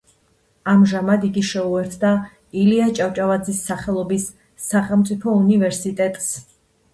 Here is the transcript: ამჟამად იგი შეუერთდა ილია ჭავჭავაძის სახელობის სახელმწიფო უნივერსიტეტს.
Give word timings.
ამჟამად 0.71 1.25
იგი 1.27 1.43
შეუერთდა 1.49 2.13
ილია 2.61 2.87
ჭავჭავაძის 3.01 3.61
სახელობის 3.67 4.27
სახელმწიფო 4.71 5.37
უნივერსიტეტს. 5.43 6.33